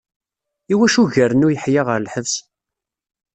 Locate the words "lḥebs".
2.01-2.33